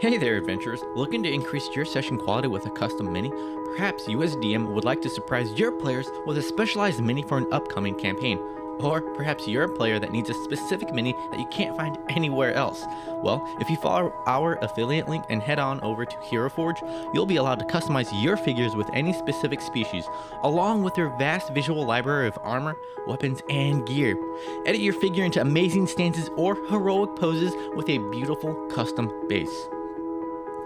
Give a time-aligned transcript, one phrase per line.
[0.00, 0.82] Hey there, adventurers!
[0.94, 3.30] Looking to increase your session quality with a custom mini?
[3.66, 7.36] Perhaps you, as DM, would like to surprise your players with a specialized mini for
[7.36, 8.38] an upcoming campaign.
[8.78, 12.54] Or perhaps you're a player that needs a specific mini that you can't find anywhere
[12.54, 12.82] else.
[13.22, 16.80] Well, if you follow our affiliate link and head on over to Hero Forge,
[17.12, 20.06] you'll be allowed to customize your figures with any specific species,
[20.44, 22.74] along with their vast visual library of armor,
[23.06, 24.16] weapons, and gear.
[24.64, 29.68] Edit your figure into amazing stances or heroic poses with a beautiful custom base.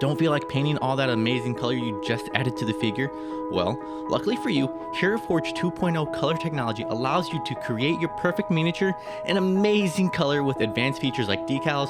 [0.04, 3.10] Don't feel like painting all that amazing color you just added to the figure?
[3.50, 3.78] Well,
[4.10, 8.94] luckily for you, Hero Forge 2.0 color technology allows you to create your perfect miniature
[9.24, 11.88] in amazing color with advanced features like decals,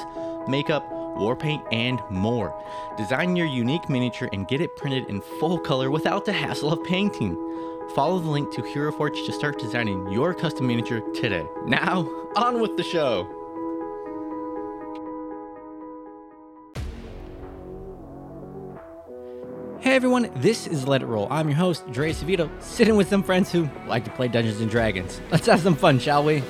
[0.49, 2.55] makeup, war paint, and more.
[2.97, 6.85] Design your unique miniature and get it printed in full color without the hassle of
[6.85, 7.35] painting.
[7.97, 11.49] Follow the link to Hero Forge to start designing your custom miniature today.
[11.67, 13.44] Now, on with the show!
[19.85, 21.29] Hey everyone, this is Let It Roll.
[21.31, 24.71] I'm your host, Drae Acevedo, sitting with some friends who like to play Dungeons and
[24.71, 25.21] Dragons.
[25.31, 26.43] Let's have some fun, shall we?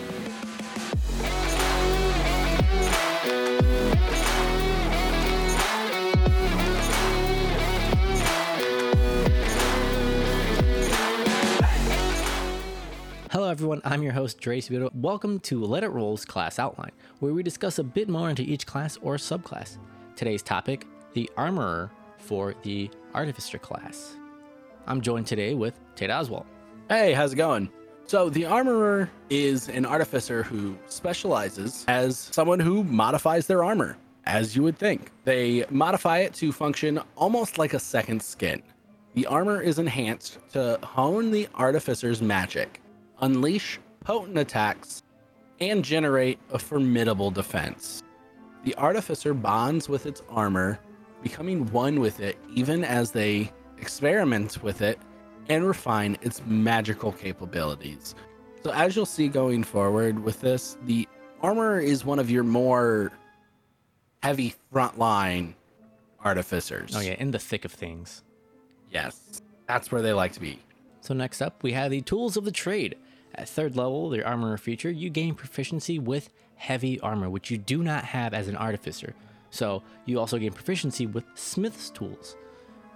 [13.32, 14.94] Hello everyone, I'm your host, Drae Acevedo.
[14.94, 18.64] Welcome to Let It Roll's class outline, where we discuss a bit more into each
[18.64, 19.78] class or subclass.
[20.14, 24.16] Today's topic, the Armorer for the Artificer class.
[24.86, 26.46] I'm joined today with Tate Oswalt.
[26.88, 27.70] Hey, how's it going?
[28.06, 34.54] So, the Armorer is an artificer who specializes as someone who modifies their armor, as
[34.54, 35.10] you would think.
[35.24, 38.62] They modify it to function almost like a second skin.
[39.14, 42.82] The armor is enhanced to hone the artificer's magic,
[43.20, 45.02] unleash potent attacks,
[45.60, 48.02] and generate a formidable defense.
[48.64, 50.78] The artificer bonds with its armor
[51.24, 54.98] becoming one with it even as they experiment with it
[55.48, 58.14] and refine its magical capabilities.
[58.62, 61.08] So, as you'll see going forward with this, the
[61.42, 63.12] armor is one of your more
[64.22, 65.54] heavy frontline
[66.24, 66.94] artificers.
[66.96, 68.22] Oh, yeah, in the thick of things.
[68.90, 70.60] Yes, that's where they like to be.
[71.00, 72.96] So, next up, we have the Tools of the Trade.
[73.34, 77.82] At third level, the Armorer feature, you gain proficiency with heavy armor, which you do
[77.82, 79.14] not have as an artificer.
[79.54, 82.36] So you also gain proficiency with Smith's tools.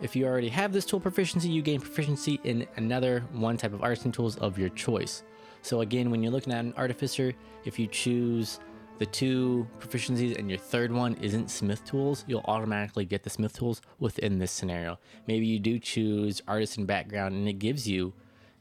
[0.01, 3.85] If you already have this tool proficiency, you gain proficiency in another one type of
[3.85, 5.23] artisan tools of your choice.
[5.63, 7.33] So again, when you're looking at an artificer,
[7.65, 8.59] if you choose
[8.99, 13.57] the two proficiencies and your third one isn't smith tools, you'll automatically get the smith
[13.57, 14.99] tools within this scenario.
[15.29, 18.13] Maybe you do choose artisan background and it gives you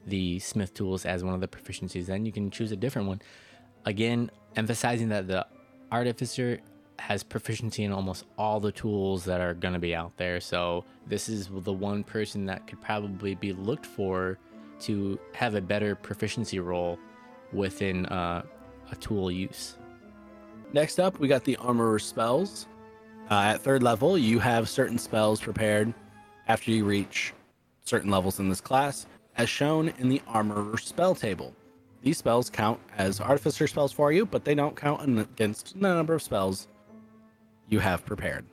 [0.06, 3.20] the smith tools as one of the proficiencies, then you can choose a different one.
[3.84, 5.44] Again, emphasizing that the
[5.90, 6.60] artificer
[6.98, 10.40] has proficiency in almost all the tools that are going to be out there.
[10.40, 14.38] So this is the one person that could probably be looked for
[14.80, 16.98] to have a better proficiency role
[17.52, 18.42] within uh,
[18.90, 19.76] a tool use.
[20.72, 22.66] Next up, we got the Armorer spells.
[23.30, 25.92] Uh, at third level, you have certain spells prepared
[26.46, 27.32] after you reach
[27.84, 31.54] certain levels in this class, as shown in the Armorer spell table.
[32.02, 36.14] These spells count as artificer spells for you, but they don't count against the number
[36.14, 36.68] of spells
[37.68, 38.44] you have prepared.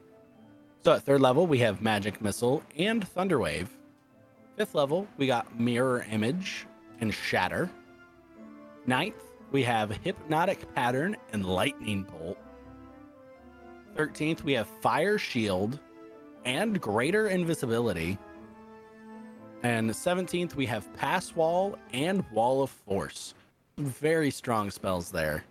[0.83, 3.67] So at third level, we have Magic Missile and Thunderwave.
[4.55, 6.67] Fifth level, we got Mirror Image
[7.01, 7.69] and Shatter.
[8.85, 9.21] Ninth,
[9.51, 12.37] we have Hypnotic Pattern and Lightning Bolt.
[13.95, 15.79] 13th, we have Fire Shield
[16.43, 18.17] and Greater Invisibility.
[19.63, 23.33] And 17th, we have Passwall and Wall of Force.
[23.77, 25.43] Very strong spells there,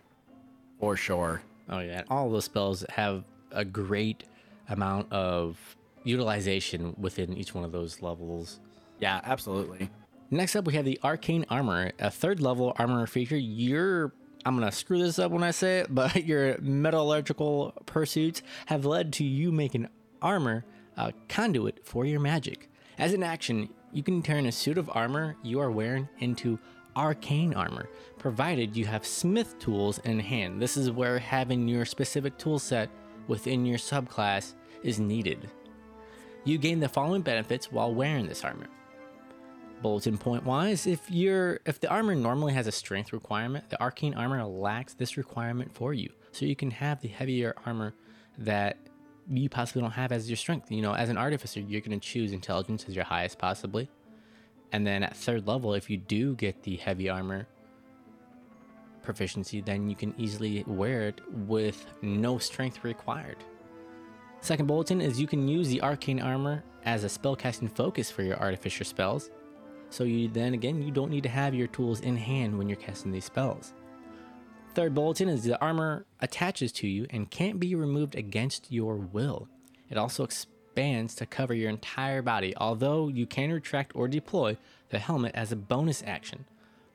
[0.78, 1.42] for sure.
[1.68, 2.02] Oh, yeah.
[2.08, 4.24] All the spells have a great
[4.68, 8.60] amount of utilization within each one of those levels.
[9.00, 9.90] Yeah, absolutely.
[10.30, 13.36] Next up, we have the Arcane Armor, a third level armor feature.
[13.36, 14.12] Your
[14.46, 19.12] I'm gonna screw this up when I say it, but your metallurgical pursuits have led
[19.14, 19.88] to you making
[20.20, 20.64] armor
[20.96, 22.68] a conduit for your magic.
[22.98, 26.58] As an action, you can turn a suit of armor you are wearing into
[26.96, 27.88] arcane armor,
[28.18, 30.60] provided you have smith tools in hand.
[30.60, 32.88] This is where having your specific tool set
[33.28, 35.50] within your subclass is needed.
[36.44, 38.68] You gain the following benefits while wearing this armor.
[39.82, 44.14] Bulletin point wise, if you're if the armor normally has a strength requirement, the arcane
[44.14, 46.10] armor lacks this requirement for you.
[46.32, 47.94] So you can have the heavier armor
[48.38, 48.78] that
[49.28, 50.70] you possibly don't have as your strength.
[50.70, 53.88] You know, as an artificer, you're going to choose intelligence as your highest possibly.
[54.72, 57.46] And then at third level, if you do get the heavy armor,
[59.04, 63.36] proficiency, then you can easily wear it with no strength required.
[64.40, 68.36] Second bulletin is you can use the arcane armor as a spellcasting focus for your
[68.36, 69.30] artificer spells.
[69.90, 72.76] So you then again you don't need to have your tools in hand when you're
[72.76, 73.72] casting these spells.
[74.74, 79.48] Third bulletin is the armor attaches to you and can't be removed against your will.
[79.88, 84.56] It also expands to cover your entire body, although you can retract or deploy
[84.90, 86.44] the helmet as a bonus action.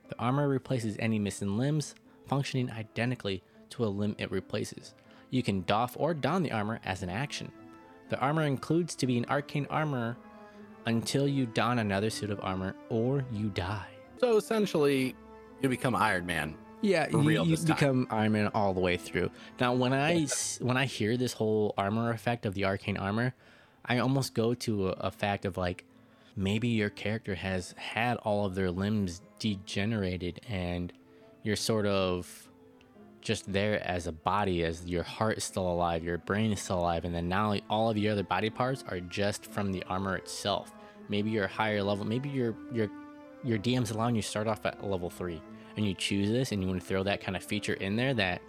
[0.08, 1.94] The armor replaces any missing limbs,
[2.30, 4.94] functioning identically to a limb it replaces.
[5.30, 7.50] You can doff or don the armor as an action.
[8.08, 10.16] The armor includes to be an arcane armor
[10.86, 13.88] until you don another suit of armor or you die.
[14.18, 15.16] So essentially,
[15.60, 16.54] you become Iron Man.
[16.82, 19.30] Yeah, you, real you become Iron Man all the way through.
[19.58, 20.26] Now, when I
[20.60, 23.34] when I hear this whole armor effect of the arcane armor,
[23.84, 25.84] I almost go to a, a fact of like
[26.36, 30.92] maybe your character has had all of their limbs degenerated and
[31.42, 32.48] you're sort of
[33.20, 36.78] just there as a body as your heart is still alive your brain is still
[36.78, 40.16] alive and then now all of your other body parts are just from the armor
[40.16, 40.72] itself.
[41.08, 42.88] Maybe you're a higher level maybe your your
[43.42, 45.40] your dm's allowing you start off at level 3
[45.76, 48.14] and you choose this and you want to throw that kind of feature in there
[48.14, 48.42] that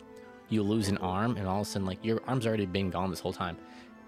[0.49, 3.09] you lose an arm and all of a sudden like your arm's already been gone
[3.09, 3.57] this whole time.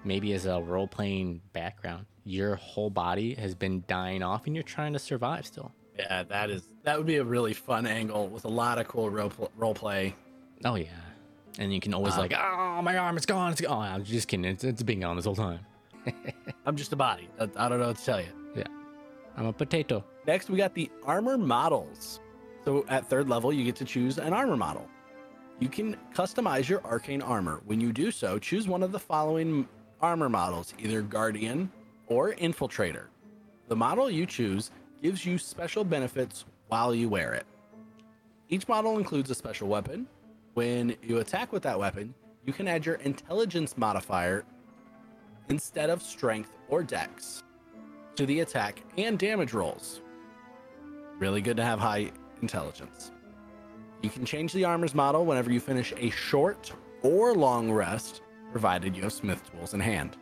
[0.05, 4.93] Maybe as a role-playing background your whole body has been dying off and you're trying
[4.93, 8.49] to survive still Yeah, that is that would be a really fun angle with a
[8.49, 10.15] lot of cool role, role play.
[10.65, 10.87] Oh yeah,
[11.59, 13.71] and you can always Um, like, oh my arm, it's gone, it's gone.
[13.71, 14.45] Oh, I'm just kidding.
[14.45, 15.59] It's, it's been gone this whole time.
[16.65, 17.29] I'm just a body.
[17.39, 18.27] I, I don't know what to tell you.
[18.55, 18.63] Yeah,
[19.37, 20.03] I'm a potato.
[20.25, 22.19] Next, we got the armor models.
[22.65, 24.87] So at third level, you get to choose an armor model.
[25.59, 27.61] You can customize your arcane armor.
[27.65, 29.67] When you do so, choose one of the following
[30.01, 31.71] armor models, either Guardian
[32.07, 33.05] or Infiltrator.
[33.67, 34.71] The model you choose
[35.03, 37.45] gives you special benefits while you wear it.
[38.47, 40.07] Each model includes a special weapon.
[40.53, 42.13] When you attack with that weapon,
[42.45, 44.45] you can add your intelligence modifier
[45.49, 47.43] instead of strength or dex
[48.15, 49.99] to the attack and damage rolls.
[51.19, 52.11] Really good to have high
[52.41, 53.11] intelligence.
[54.01, 56.71] You can change the armor's model whenever you finish a short
[57.01, 58.21] or long rest,
[58.51, 60.15] provided you have smith tools in hand.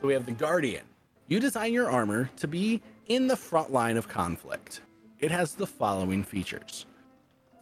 [0.00, 0.84] So we have the Guardian.
[1.28, 4.80] You design your armor to be in the front line of conflict.
[5.20, 6.86] It has the following features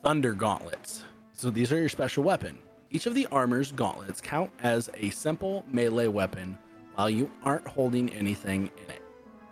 [0.02, 1.04] Thunder Gauntlets.
[1.32, 2.58] So these are your special weapon.
[2.90, 6.56] Each of the armor's gauntlets count as a simple melee weapon
[6.94, 9.02] while you aren't holding anything in it.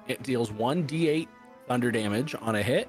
[0.06, 1.28] It deals 1d8
[1.66, 2.88] thunder damage on a hit.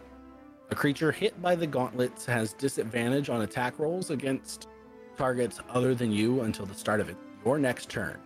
[0.70, 4.68] A creature hit by the gauntlets has disadvantage on attack rolls against
[5.18, 8.18] targets other than you until the start of it, your next turn.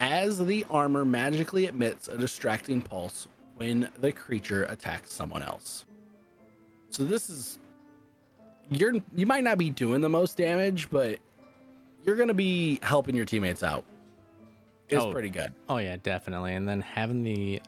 [0.00, 3.28] As the armor magically emits a distracting pulse
[3.58, 5.84] when the creature attacks someone else.
[6.90, 7.58] So this is
[8.70, 11.18] you're you might not be doing the most damage, but
[12.06, 13.84] you're gonna be helping your teammates out.
[14.88, 15.12] It's Oh.
[15.12, 15.52] pretty good.
[15.68, 16.54] Oh yeah, definitely.
[16.54, 17.60] And then having the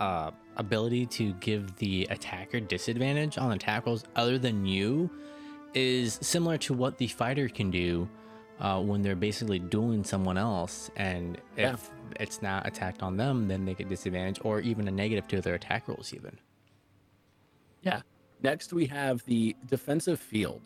[0.00, 5.10] uh, ability to give the attacker disadvantage on attack rolls other than you
[5.74, 8.08] is similar to what the fighter can do
[8.60, 10.90] uh, when they're basically dueling someone else.
[10.96, 11.76] And Yeah.
[12.20, 15.54] It's not attacked on them, then they get disadvantage or even a negative to their
[15.54, 16.38] attack rolls even.
[17.82, 18.02] Yeah.
[18.42, 20.60] Next, we have the defensive field.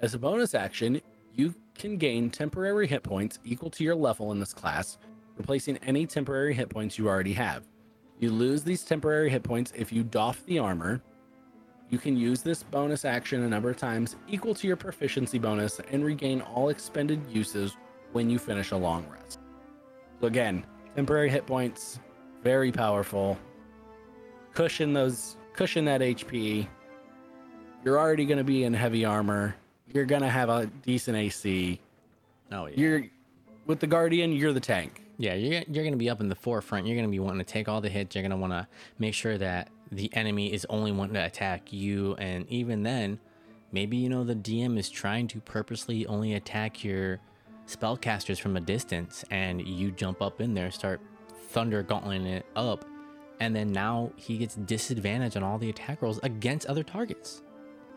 [0.00, 1.00] As a bonus action,
[1.34, 4.98] you can gain temporary hit points equal to your level in this class,
[5.36, 7.64] replacing any temporary hit points you already have.
[8.18, 11.00] You lose these temporary hit points if you doff the armor.
[11.88, 15.80] You can use this bonus action a number of times equal to your proficiency bonus
[15.90, 17.76] and regain all expended uses
[18.12, 19.39] when you finish a long rest.
[20.20, 21.98] So, again, temporary hit points,
[22.42, 23.38] very powerful.
[24.54, 26.66] Cushion those, cushion that HP.
[27.84, 29.54] You're already going to be in heavy armor.
[29.92, 31.80] You're going to have a decent AC.
[32.52, 32.74] Oh yeah.
[32.76, 33.04] You're
[33.66, 35.02] with the Guardian, you're the tank.
[35.16, 36.86] Yeah, you're, you're going to be up in the forefront.
[36.86, 38.14] You're going to be wanting to take all the hits.
[38.14, 38.66] You're going to want to
[38.98, 42.14] make sure that the enemy is only wanting to attack you.
[42.16, 43.18] And even then,
[43.70, 47.20] maybe, you know, the DM is trying to purposely only attack your
[47.76, 49.24] spellcasters from a distance.
[49.30, 51.00] And you jump up in there, start
[51.48, 52.84] thunder gauntleting it up.
[53.40, 57.42] And then now he gets disadvantage on all the attack rolls against other targets.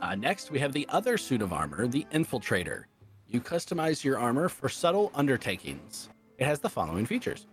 [0.01, 2.83] Uh, next, we have the other suit of armor, the Infiltrator.
[3.27, 6.09] You customize your armor for subtle undertakings.
[6.37, 7.47] It has the following features.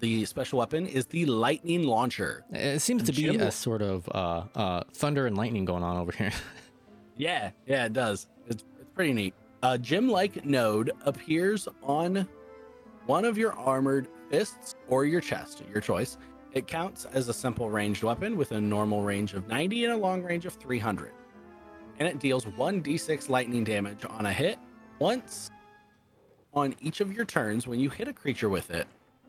[0.00, 2.44] The special weapon is the Lightning Launcher.
[2.52, 5.96] It seems to be Jim- a sort of uh, uh, thunder and lightning going on
[5.96, 6.32] over here.
[7.16, 8.26] Yeah, yeah, it does.
[8.48, 9.34] It's, it's pretty neat.
[9.64, 12.28] A gem like node appears on
[13.06, 16.18] one of your armored fists or your chest, your choice.
[16.52, 19.96] It counts as a simple ranged weapon with a normal range of 90 and a
[19.96, 21.12] long range of 300.
[21.98, 24.58] And it deals 1d6 lightning damage on a hit
[24.98, 25.50] once
[26.52, 28.86] on each of your turns, when you hit a creature with it,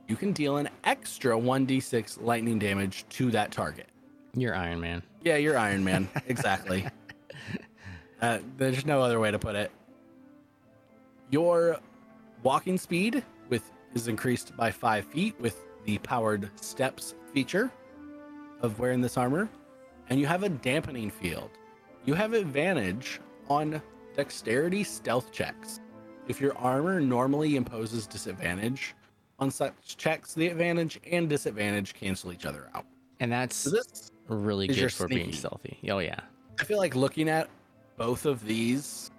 [0.09, 3.87] you can deal an extra 1d6 lightning damage to that target.
[4.33, 5.01] You're Iron Man.
[5.23, 6.09] Yeah, you're Iron Man.
[6.27, 6.85] Exactly.
[8.21, 9.71] uh, there's no other way to put it.
[11.31, 11.77] Your
[12.43, 17.71] walking speed with is increased by five feet with the powered steps feature
[18.61, 19.49] of wearing this armor,
[20.09, 21.51] and you have a dampening field.
[22.05, 23.81] You have advantage on
[24.15, 25.79] dexterity stealth checks.
[26.27, 28.95] If your armor normally imposes disadvantage
[29.39, 32.85] on such checks, the advantage and disadvantage cancel each other out.
[33.19, 33.77] And that's So
[34.27, 35.77] really good for being stealthy.
[35.89, 36.19] Oh yeah.
[36.59, 37.49] I feel like looking at
[37.97, 39.11] both of these,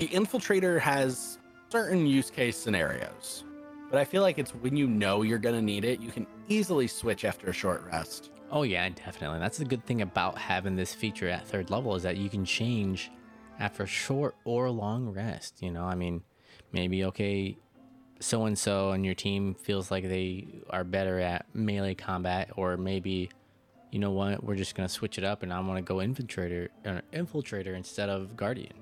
[0.00, 1.38] the infiltrator has
[1.68, 3.44] certain use case scenarios,
[3.90, 6.86] but I feel like it's when you know you're gonna need it, you can easily
[6.86, 8.30] switch after a short rest.
[8.50, 9.40] Oh yeah, definitely.
[9.40, 12.46] That's the good thing about having this feature at third level is that you can
[12.46, 13.10] change
[13.58, 15.62] after a short or long rest.
[15.62, 16.22] You know, I mean,
[16.72, 17.58] maybe okay,
[18.20, 22.78] so and so on your team feels like they are better at melee combat, or
[22.78, 23.28] maybe,
[23.90, 27.02] you know what, we're just gonna switch it up and I'm gonna go infiltrator, uh,
[27.12, 28.72] infiltrator instead of guardian.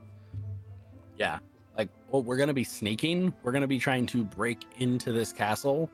[1.19, 1.39] Yeah,
[1.77, 3.35] like well, we're gonna be sneaking.
[3.43, 5.91] We're gonna be trying to break into this castle.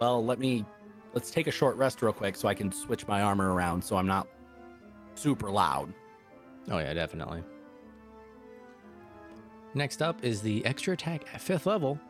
[0.00, 0.64] Well, let me
[1.12, 3.96] let's take a short rest real quick so I can switch my armor around so
[3.96, 4.26] I'm not
[5.14, 5.92] super loud.
[6.70, 7.42] Oh yeah, definitely.
[9.74, 12.00] Next up is the extra attack at fifth level.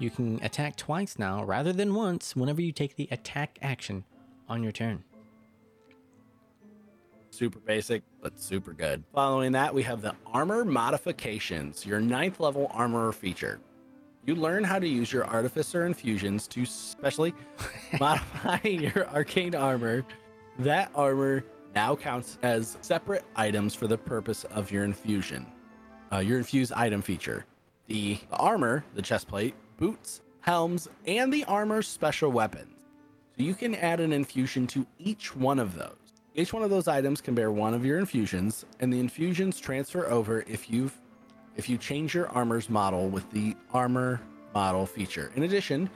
[0.00, 4.04] You can attack twice now rather than once whenever you take the attack action
[4.48, 5.04] on your turn.
[7.34, 9.04] Super basic but super good.
[9.14, 13.60] Following that we have the armor modifications your ninth level armor feature.
[14.26, 17.34] You learn how to use your artificer infusions to specially
[18.00, 20.04] modify your arcane armor.
[20.58, 25.46] That armor now counts as separate items for the purpose of your infusion
[26.12, 27.44] uh, your infused item feature.
[27.88, 32.70] The armor the chest plate boots helms and the armor's special weapons.
[33.36, 36.03] So you can add an infusion to each one of those.
[36.34, 40.06] Each one of those items can bear one of your infusions, and the infusions transfer
[40.06, 40.98] over if you've
[41.56, 44.20] if you change your armor's model with the armor
[44.52, 45.30] model feature.
[45.36, 45.88] In addition,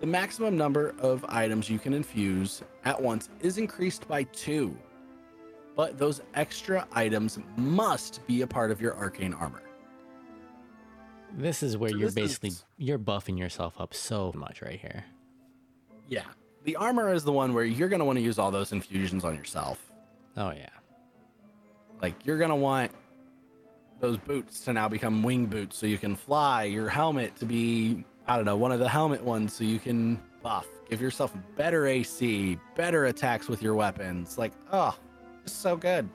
[0.00, 4.76] the maximum number of items you can infuse at once is increased by two.
[5.74, 9.62] But those extra items must be a part of your arcane armor.
[11.32, 15.04] This is where So you're basically is- you're buffing yourself up so much right here.
[16.08, 16.24] Yeah.
[16.66, 19.24] The armor is the one where you're going to want to use all those infusions
[19.24, 19.86] on yourself.
[20.36, 20.68] Oh yeah.
[22.02, 22.92] Like you're gonna want
[24.00, 28.04] those boots to now become wing boots so you can fly, your helmet to be
[28.26, 30.66] I don't know, one of the helmet ones so you can buff.
[30.90, 34.36] Give yourself better AC, better attacks with your weapons.
[34.36, 34.96] Like, oh,
[35.44, 36.08] it's so good.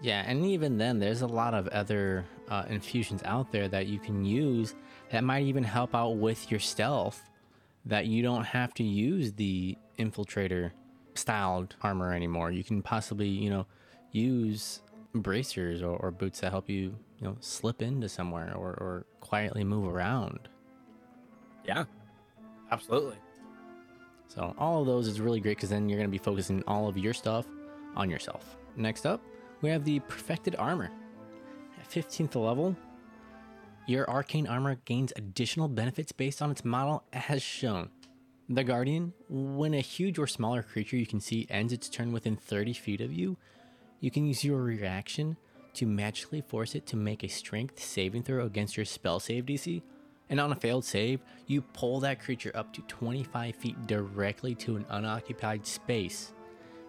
[0.00, 3.98] Yeah, and even then, there's a lot of other uh, infusions out there that you
[3.98, 4.76] can use
[5.10, 7.28] that might even help out with your stealth.
[7.86, 10.72] That you don't have to use the infiltrator
[11.14, 12.50] styled armor anymore.
[12.50, 13.66] You can possibly, you know,
[14.12, 14.80] use
[15.14, 19.64] bracers or, or boots that help you, you know, slip into somewhere or, or quietly
[19.64, 20.48] move around.
[21.64, 21.84] Yeah.
[22.70, 23.16] Absolutely.
[24.28, 26.86] So all of those is really great because then you're going to be focusing all
[26.86, 27.46] of your stuff
[27.96, 28.56] on yourself.
[28.76, 29.22] Next up,
[29.62, 30.90] we have the perfected armor.
[31.80, 32.76] At 15th level,
[33.86, 37.88] your arcane armor gains additional benefits based on its model as shown.
[38.50, 42.34] The Guardian, when a huge or smaller creature you can see ends its turn within
[42.34, 43.36] 30 feet of you,
[44.00, 45.36] you can use your reaction
[45.74, 49.82] to magically force it to make a strength saving throw against your spell save DC.
[50.30, 54.76] And on a failed save, you pull that creature up to 25 feet directly to
[54.76, 56.32] an unoccupied space.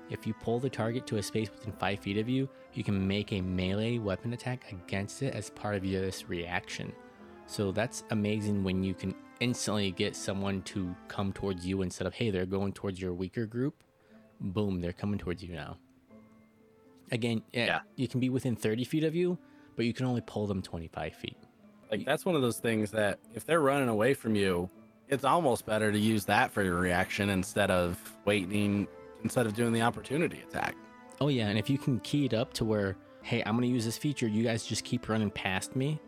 [0.09, 3.05] If you pull the target to a space within 5 feet of you, you can
[3.05, 6.93] make a melee weapon attack against it as part of your reaction.
[7.47, 12.13] So that's amazing when you can instantly get someone to come towards you instead of,
[12.13, 13.83] hey, they're going towards your weaker group.
[14.39, 15.77] Boom, they're coming towards you now.
[17.11, 19.37] Again, yeah, you can be within 30 feet of you,
[19.75, 21.37] but you can only pull them 25 feet.
[21.91, 24.69] Like that's one of those things that if they're running away from you,
[25.07, 28.87] it's almost better to use that for your reaction instead of waiting
[29.23, 30.75] instead of doing the opportunity attack.
[31.19, 33.85] Oh yeah, and if you can key it up to where, hey, I'm gonna use
[33.85, 35.99] this feature, you guys just keep running past me,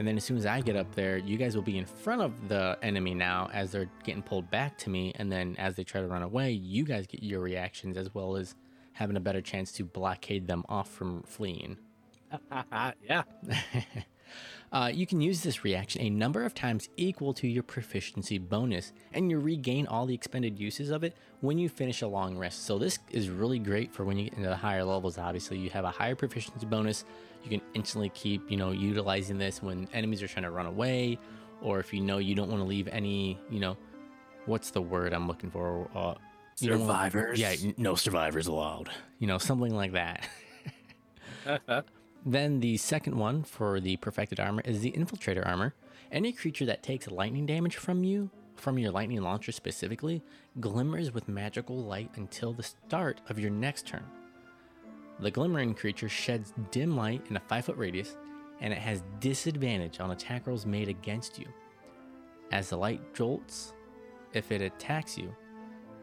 [0.00, 2.22] and then as soon as I get up there, you guys will be in front
[2.22, 5.84] of the enemy now as they're getting pulled back to me, and then as they
[5.84, 8.54] try to run away, you guys get your reactions as well as
[8.94, 11.76] having a better chance to blockade them off from fleeing.
[13.06, 13.24] yeah.
[14.72, 18.92] Uh, you can use this reaction a number of times equal to your proficiency bonus,
[19.12, 22.64] and you regain all the expended uses of it when you finish a long rest.
[22.66, 25.18] So this is really great for when you get into the higher levels.
[25.18, 27.04] Obviously, you have a higher proficiency bonus.
[27.42, 31.18] You can instantly keep, you know, utilizing this when enemies are trying to run away,
[31.62, 33.76] or if you know you don't want to leave any, you know,
[34.46, 35.88] what's the word I'm looking for?
[35.94, 36.14] Uh,
[36.60, 37.40] you wanna- Survivors.
[37.40, 38.90] yeah, no survivors allowed.
[39.18, 40.28] You know, something like that.
[42.24, 45.74] Then the second one for the perfected armor is the infiltrator armor.
[46.12, 50.22] Any creature that takes lightning damage from you, from your lightning launcher specifically,
[50.60, 54.04] glimmers with magical light until the start of your next turn.
[55.18, 58.16] The glimmering creature sheds dim light in a 5 foot radius,
[58.60, 61.46] and it has disadvantage on attack rolls made against you.
[62.52, 63.72] As the light jolts,
[64.34, 65.34] if it attacks you.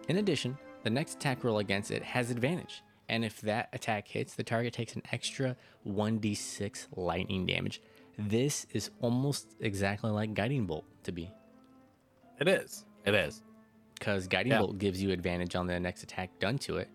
[0.07, 4.35] In addition, the next attack roll against it has advantage, and if that attack hits,
[4.35, 5.55] the target takes an extra
[5.87, 7.81] 1d6 lightning damage.
[8.17, 11.31] This is almost exactly like Guiding Bolt to be,
[12.39, 12.85] It is.
[13.05, 13.43] It is.
[13.95, 14.59] because Guiding Yeah.
[14.59, 16.89] Bolt gives you advantage on the next attack done to it,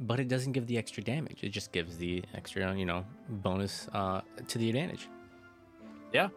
[0.00, 1.42] but it doesn't give the extra damage.
[1.44, 5.08] It just gives the extra, you know, bonus uh, to the advantage.
[6.12, 6.28] Yeah.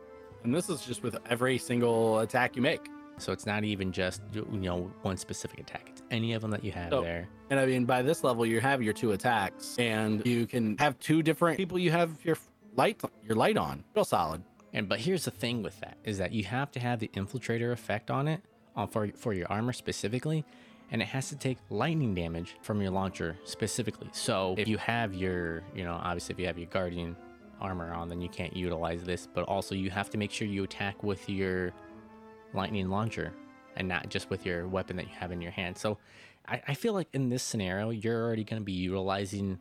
[0.43, 2.87] And this is just with every single attack you make.
[3.19, 5.87] So it's not even just you know one specific attack.
[5.89, 7.27] It's any of them that you have So- there.
[7.49, 10.99] And I mean, by this level, you have your two attacks, and you can have
[10.99, 11.79] two different people.
[11.79, 12.37] You have your
[12.75, 13.83] light, your light on.
[13.95, 14.43] Real solid.
[14.73, 17.71] And but here's the thing with that is that you have to have the infiltrator
[17.71, 18.41] effect on it
[18.75, 20.43] on for for your armor specifically,
[20.91, 24.09] and it has to take lightning damage from your launcher specifically.
[24.11, 27.15] So if you have your, you know, obviously if you have your guardian
[27.61, 29.27] armor on, then you can't utilize this.
[29.33, 31.73] But also you have to make sure you attack with your
[32.53, 33.33] lightning launcher
[33.77, 35.77] and not just with your weapon that you have in your hand.
[35.77, 35.97] So
[36.47, 39.59] I, I feel like in this scenario, you're already going to be utilizing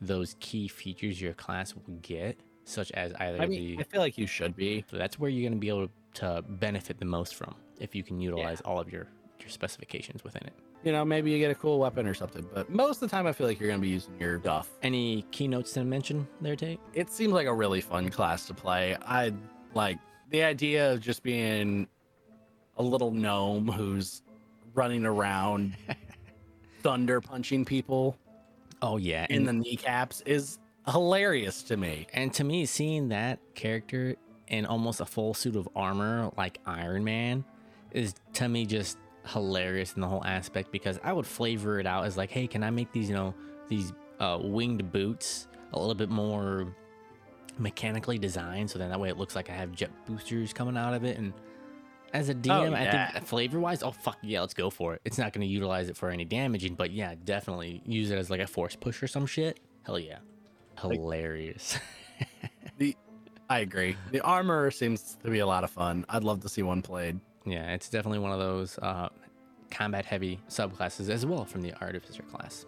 [0.00, 4.00] those key features your class will get, such as either I mean, the I feel
[4.00, 4.84] like you should be.
[4.90, 8.02] so that's where you're going to be able to benefit the most from if you
[8.02, 9.08] can utilize all of your
[9.40, 10.52] your specifications within it.
[10.84, 12.46] You know, maybe you get a cool weapon or something.
[12.54, 14.70] But most of the time, I feel like you're going to be using your duff.
[14.82, 16.80] Any keynotes to mention there, Tate?
[16.94, 18.96] It seems like a really fun class to play.
[19.02, 19.32] I
[19.74, 19.98] like
[20.30, 21.86] the idea of just being
[22.76, 24.22] a little gnome who's
[24.74, 25.76] running around,
[26.82, 28.16] thunder punching people
[28.82, 32.06] Oh yeah, in and, the kneecaps is hilarious to me.
[32.14, 34.16] and to me, seeing that character
[34.48, 37.44] in almost a full suit of armor like Iron Man
[37.92, 42.04] is to me just hilarious in the whole aspect because I would flavor it out
[42.06, 43.34] as like, hey, can I make these you know
[43.68, 46.74] these uh, winged boots a little bit more
[47.58, 50.94] mechanically designed so then that way it looks like I have jet boosters coming out
[50.94, 51.34] of it and
[52.12, 53.12] as a DM, I yeah.
[53.12, 55.00] think flavor wise, oh fuck yeah, let's go for it.
[55.04, 58.30] It's not going to utilize it for any damaging, but yeah, definitely use it as
[58.30, 59.60] like a force push or some shit.
[59.84, 60.18] Hell yeah,
[60.80, 61.78] hilarious.
[62.76, 62.96] The
[63.50, 63.96] I agree.
[64.10, 66.06] The armor seems to be a lot of fun.
[66.08, 67.20] I'd love to see one played.
[67.44, 69.08] yeah, it's definitely one of those uh,
[69.70, 72.64] combat heavy subclasses as well from the artificer class.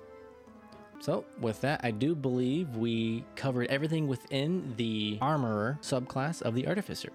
[1.01, 6.67] So with that, I do believe we covered everything within the armorer subclass of the
[6.67, 7.11] artificer.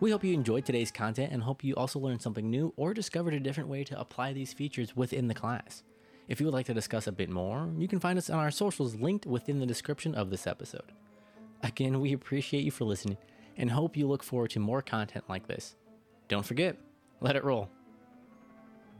[0.00, 3.32] We hope you enjoyed today's content and hope you also learned something new or discovered
[3.32, 5.82] a different way to apply these features within the class.
[6.26, 8.50] If you would like to discuss a bit more, you can find us on our
[8.50, 10.92] socials linked within the description of this episode.
[11.62, 13.18] Again, we appreciate you for listening
[13.56, 15.76] and hope you look forward to more content like this.
[16.28, 16.76] Don't forget,
[17.20, 17.70] let it roll.